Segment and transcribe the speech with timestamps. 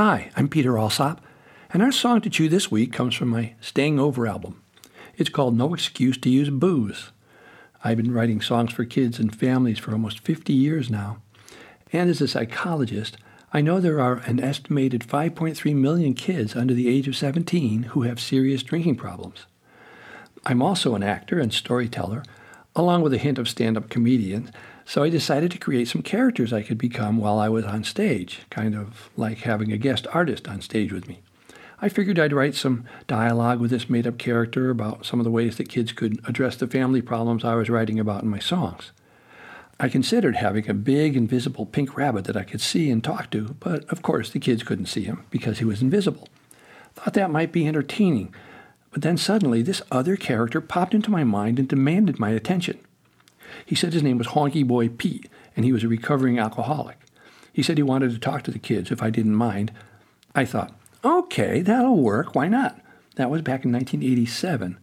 [0.00, 1.20] Hi, I'm Peter Alsop,
[1.72, 4.62] and our song to chew this week comes from my Staying Over album.
[5.16, 7.10] It's called No Excuse to Use Booze.
[7.82, 11.20] I've been writing songs for kids and families for almost 50 years now.
[11.92, 13.16] And as a psychologist,
[13.52, 18.02] I know there are an estimated 5.3 million kids under the age of 17 who
[18.02, 19.46] have serious drinking problems.
[20.46, 22.22] I'm also an actor and storyteller,
[22.76, 24.52] along with a hint of stand up comedian,
[24.88, 28.40] so I decided to create some characters I could become while I was on stage,
[28.48, 31.20] kind of like having a guest artist on stage with me.
[31.82, 35.30] I figured I'd write some dialogue with this made up character about some of the
[35.30, 38.92] ways that kids could address the family problems I was writing about in my songs.
[39.78, 43.56] I considered having a big, invisible pink rabbit that I could see and talk to,
[43.60, 46.28] but of course the kids couldn't see him because he was invisible.
[46.94, 48.34] Thought that might be entertaining,
[48.90, 52.78] but then suddenly this other character popped into my mind and demanded my attention.
[53.64, 56.98] He said his name was Honky Boy Pete, and he was a recovering alcoholic.
[57.52, 59.72] He said he wanted to talk to the kids if I didn't mind.
[60.34, 60.72] I thought,
[61.04, 62.34] okay, that'll work.
[62.34, 62.80] Why not?
[63.16, 64.78] That was back in 1987,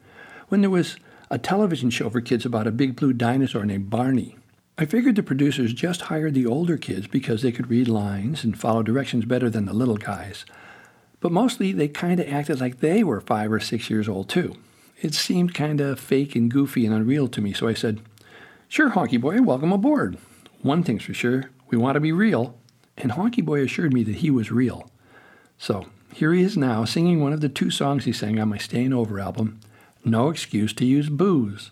[0.50, 0.98] when there was
[1.32, 4.38] a television show for kids about a big blue dinosaur named Barney.
[4.78, 8.60] I figured the producers just hired the older kids because they could read lines and
[8.60, 10.46] follow directions better than the little guys.
[11.22, 14.58] But mostly they kind of acted like they were five or six years old, too.
[15.02, 18.02] It seemed kind of fake and goofy and unreal to me, so I said,
[18.68, 20.18] Sure, Honky Boy, welcome aboard.
[20.62, 22.58] One thing's for sure, we want to be real.
[22.98, 24.90] And Honky Boy assured me that he was real.
[25.58, 28.58] So here he is now, singing one of the two songs he sang on my
[28.58, 29.60] Staying Over album,
[30.04, 31.72] No Excuse to Use Booze.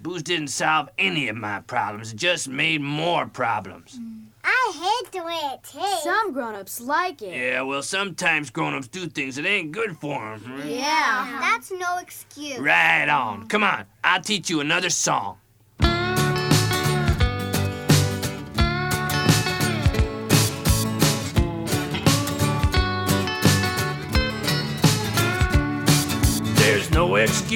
[0.00, 3.98] Booze didn't solve any of my problems, it just made more problems.
[3.98, 6.04] Mm, I hate the way it tastes.
[6.04, 7.34] Some grown-ups like it.
[7.34, 10.62] Yeah, well, sometimes grown-ups do things that ain't good for them.
[10.66, 11.38] Yeah.
[11.40, 12.58] That's no excuse.
[12.58, 13.48] Right on.
[13.48, 15.38] Come on, I'll teach you another song.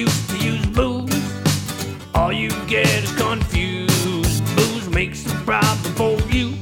[0.01, 2.15] Excuse to use booze.
[2.15, 4.43] All you get is confused.
[4.55, 6.55] Booze makes the problem for you.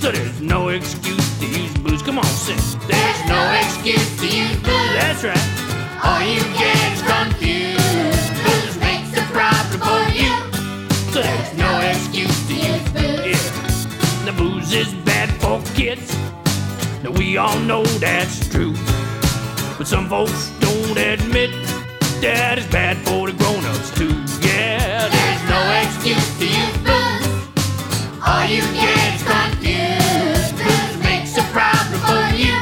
[0.00, 2.02] So there's no excuse to use booze.
[2.02, 2.56] Come on, sing.
[2.86, 4.92] There's no excuse to use booze.
[4.94, 6.04] That's right.
[6.04, 8.44] All you get is confused.
[8.44, 10.34] Booze makes the problem for you.
[11.12, 13.26] So there's no excuse to use booze.
[13.26, 14.24] Yeah.
[14.24, 16.16] The booze is bad for kids.
[17.02, 18.74] Now we all know that's true.
[19.76, 21.50] But some folks don't admit
[22.20, 24.14] that it's bad for the grown-ups too.
[24.46, 27.28] Yeah, there's no excuse to use booze.
[28.26, 30.56] All you get is confused.
[30.58, 32.58] Booze makes a problem for you.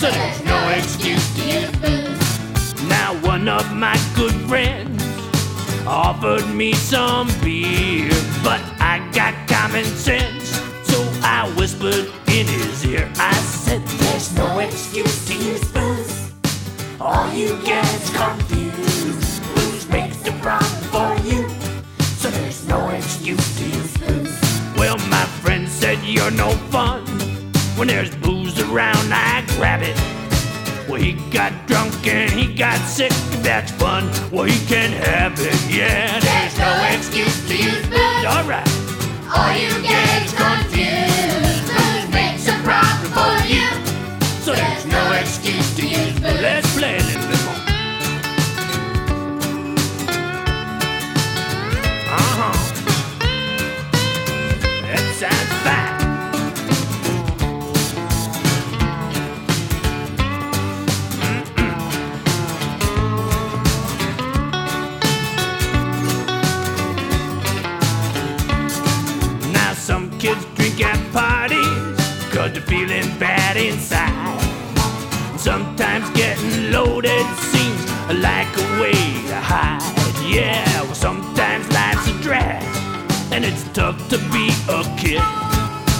[0.00, 2.82] So there's no excuse to use booze.
[2.88, 5.02] Now one of my good friends
[5.86, 8.10] offered me some beer,
[8.42, 10.60] but I got common sense.
[10.84, 13.10] So I whispered in his ear.
[13.16, 16.32] I said, There's no excuse to use booze.
[17.00, 18.53] All you get is confused.
[26.24, 27.04] You're no fun.
[27.76, 29.96] When there's booze around, I grab it.
[30.88, 33.12] Well, he got drunk and he got sick.
[33.42, 35.58] That's fun, well, he can have it.
[35.70, 38.24] Yeah, there's no excuse to use booze.
[38.24, 38.68] Alright.
[39.36, 41.68] All you get is confused.
[41.68, 43.68] Booze makes a problem for you.
[44.40, 46.63] So there's no excuse to use booze.
[70.24, 71.96] Kids drink at parties
[72.32, 74.40] Cause they're feeling bad inside.
[75.38, 77.82] Sometimes getting loaded seems
[78.26, 78.96] like a way
[79.30, 79.84] to hide.
[80.26, 82.62] Yeah, well sometimes life's a drag
[83.32, 84.48] And it's tough to be
[84.78, 85.22] a kid.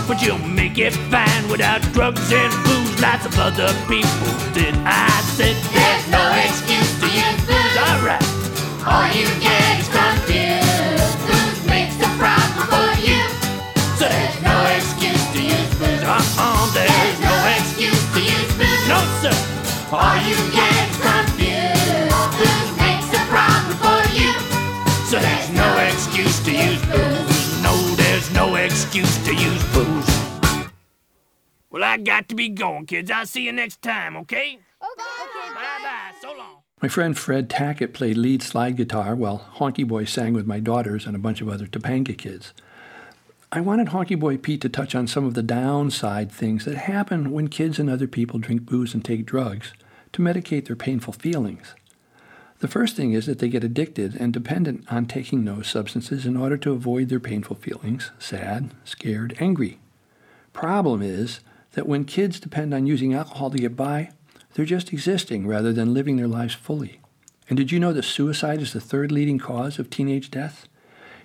[0.08, 3.00] But you'll make it fine without drugs and booze.
[3.02, 4.74] Lots of other people did.
[4.88, 7.76] I said there's no excuse to use booze.
[7.88, 8.24] Alright
[8.88, 9.88] All you get is
[25.64, 27.62] no excuse to use booze.
[27.62, 30.70] No, there's no excuse to use booze.
[31.70, 33.10] Well, I got to be going, kids.
[33.10, 34.58] I'll see you next time, okay?
[34.58, 35.02] Okay.
[35.24, 36.12] okay Bye-bye.
[36.20, 36.58] So long.
[36.82, 41.06] My friend Fred Tackett played lead slide guitar while Honky Boy sang with my daughters
[41.06, 42.52] and a bunch of other Topanga kids.
[43.50, 47.32] I wanted Honky Boy Pete to touch on some of the downside things that happen
[47.32, 49.72] when kids and other people drink booze and take drugs
[50.12, 51.74] to medicate their painful feelings.
[52.64, 56.34] The first thing is that they get addicted and dependent on taking those substances in
[56.34, 59.80] order to avoid their painful feelings sad, scared, angry.
[60.54, 61.40] Problem is
[61.72, 64.12] that when kids depend on using alcohol to get by,
[64.54, 67.00] they're just existing rather than living their lives fully.
[67.50, 70.66] And did you know that suicide is the third leading cause of teenage death?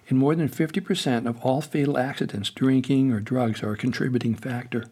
[0.09, 4.88] In more than 50% of all fatal accidents, drinking or drugs are a contributing factor.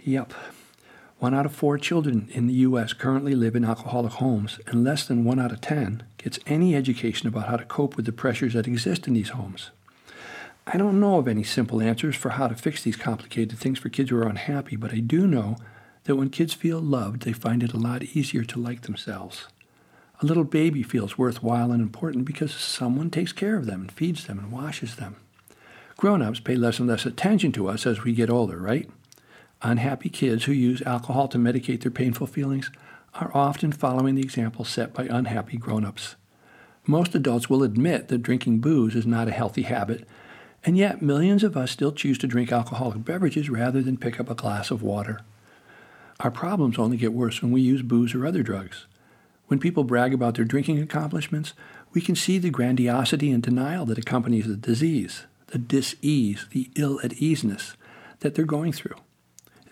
[0.00, 0.34] Yep.
[1.24, 2.92] One out of four children in the U.S.
[2.92, 7.28] currently live in alcoholic homes, and less than one out of 10 gets any education
[7.28, 9.70] about how to cope with the pressures that exist in these homes.
[10.66, 13.88] I don't know of any simple answers for how to fix these complicated things for
[13.88, 15.56] kids who are unhappy, but I do know
[16.02, 19.46] that when kids feel loved, they find it a lot easier to like themselves.
[20.20, 24.26] A little baby feels worthwhile and important because someone takes care of them and feeds
[24.26, 25.16] them and washes them.
[25.96, 28.90] Grown ups pay less and less attention to us as we get older, right?
[29.64, 32.70] Unhappy kids who use alcohol to medicate their painful feelings
[33.14, 36.16] are often following the example set by unhappy grown ups.
[36.86, 40.06] Most adults will admit that drinking booze is not a healthy habit,
[40.64, 44.28] and yet millions of us still choose to drink alcoholic beverages rather than pick up
[44.28, 45.20] a glass of water.
[46.20, 48.84] Our problems only get worse when we use booze or other drugs.
[49.46, 51.54] When people brag about their drinking accomplishments,
[51.94, 57.76] we can see the grandiosity and denial that accompanies the disease, the dis-ease, the ill-at-easeness
[58.20, 58.96] that they're going through.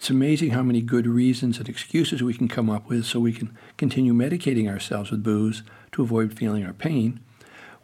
[0.02, 3.32] It's amazing how many good reasons and excuses we can come up with so we
[3.32, 5.62] can continue medicating ourselves with booze
[5.92, 7.20] to avoid feeling our pain.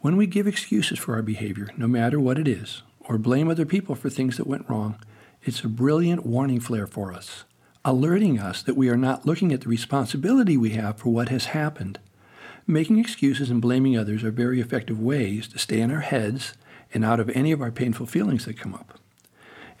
[0.01, 3.65] When we give excuses for our behavior, no matter what it is, or blame other
[3.65, 4.99] people for things that went wrong,
[5.43, 7.45] it's a brilliant warning flare for us
[7.85, 11.45] alerting us that we are not looking at the responsibility we have for what has
[11.45, 11.99] happened.
[12.67, 16.51] Making excuses and blaming others are very effective ways to stay in our heads
[16.93, 18.98] and out of any of our painful feelings that come up.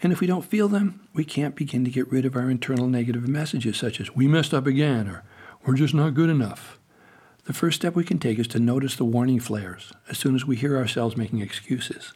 [0.01, 2.87] And if we don't feel them, we can't begin to get rid of our internal
[2.87, 5.23] negative messages such as, we messed up again, or
[5.65, 6.79] we're just not good enough.
[7.45, 10.45] The first step we can take is to notice the warning flares as soon as
[10.45, 12.13] we hear ourselves making excuses.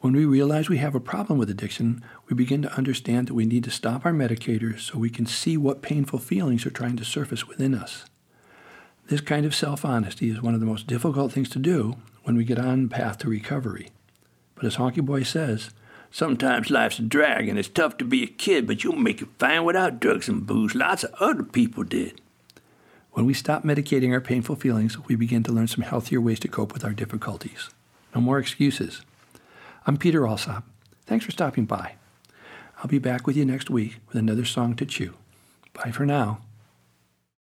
[0.00, 3.46] When we realize we have a problem with addiction, we begin to understand that we
[3.46, 7.04] need to stop our medicators so we can see what painful feelings are trying to
[7.04, 8.04] surface within us.
[9.08, 12.36] This kind of self honesty is one of the most difficult things to do when
[12.36, 13.90] we get on path to recovery.
[14.54, 15.70] But as Honky Boy says,
[16.10, 19.28] Sometimes life's a drag and it's tough to be a kid, but you'll make it
[19.38, 20.74] fine without drugs and booze.
[20.74, 22.20] Lots of other people did.
[23.12, 26.48] When we stop medicating our painful feelings, we begin to learn some healthier ways to
[26.48, 27.70] cope with our difficulties.
[28.14, 29.02] No more excuses.
[29.86, 30.64] I'm Peter Alsop.
[31.06, 31.94] Thanks for stopping by.
[32.78, 35.14] I'll be back with you next week with another song to chew.
[35.72, 36.40] Bye for now.